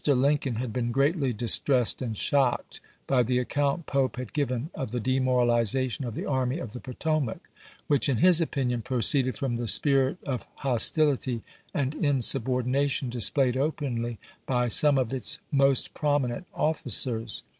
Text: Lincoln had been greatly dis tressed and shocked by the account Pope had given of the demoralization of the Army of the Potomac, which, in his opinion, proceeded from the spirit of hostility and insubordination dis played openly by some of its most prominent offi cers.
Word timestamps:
Lincoln 0.07 0.55
had 0.55 0.73
been 0.73 0.91
greatly 0.91 1.31
dis 1.31 1.59
tressed 1.59 2.01
and 2.01 2.17
shocked 2.17 2.81
by 3.05 3.21
the 3.21 3.37
account 3.37 3.85
Pope 3.85 4.15
had 4.15 4.33
given 4.33 4.71
of 4.73 4.89
the 4.89 4.99
demoralization 4.99 6.05
of 6.07 6.15
the 6.15 6.25
Army 6.25 6.57
of 6.57 6.73
the 6.73 6.79
Potomac, 6.79 7.47
which, 7.85 8.09
in 8.09 8.17
his 8.17 8.41
opinion, 8.41 8.81
proceeded 8.81 9.35
from 9.37 9.57
the 9.57 9.67
spirit 9.67 10.17
of 10.25 10.47
hostility 10.55 11.43
and 11.71 11.93
insubordination 11.93 13.11
dis 13.11 13.29
played 13.29 13.55
openly 13.55 14.17
by 14.47 14.67
some 14.67 14.97
of 14.97 15.13
its 15.13 15.39
most 15.51 15.93
prominent 15.93 16.47
offi 16.51 16.89
cers. 16.89 17.43